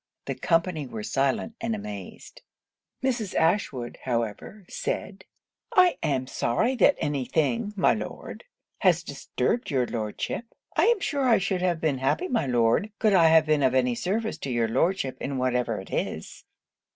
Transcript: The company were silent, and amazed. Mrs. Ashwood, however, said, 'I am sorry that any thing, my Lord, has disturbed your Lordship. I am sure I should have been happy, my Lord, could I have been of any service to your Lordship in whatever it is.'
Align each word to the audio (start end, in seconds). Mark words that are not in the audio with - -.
The 0.25 0.33
company 0.33 0.87
were 0.87 1.03
silent, 1.03 1.53
and 1.61 1.75
amazed. 1.75 2.41
Mrs. 3.03 3.35
Ashwood, 3.35 3.99
however, 4.05 4.65
said, 4.67 5.25
'I 5.75 5.95
am 6.01 6.25
sorry 6.25 6.75
that 6.77 6.95
any 6.97 7.23
thing, 7.23 7.71
my 7.75 7.93
Lord, 7.93 8.43
has 8.79 9.03
disturbed 9.03 9.69
your 9.69 9.85
Lordship. 9.85 10.55
I 10.75 10.85
am 10.85 11.01
sure 11.01 11.29
I 11.29 11.37
should 11.37 11.61
have 11.61 11.79
been 11.79 11.99
happy, 11.99 12.27
my 12.27 12.47
Lord, 12.47 12.91
could 12.97 13.13
I 13.13 13.27
have 13.27 13.45
been 13.45 13.61
of 13.61 13.75
any 13.75 13.93
service 13.93 14.39
to 14.39 14.49
your 14.49 14.67
Lordship 14.67 15.21
in 15.21 15.37
whatever 15.37 15.79
it 15.79 15.93
is.' 15.93 16.45